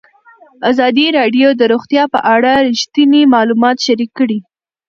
ازادي 0.71 1.07
راډیو 1.17 1.49
د 1.55 1.61
روغتیا 1.71 2.03
په 2.13 2.19
اړه 2.35 2.51
رښتیني 2.67 3.21
معلومات 3.33 3.77
شریک 3.85 4.11
کړي. 4.19 4.39